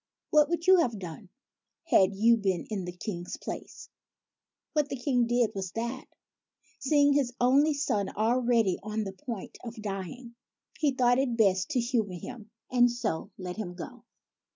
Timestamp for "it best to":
11.19-11.79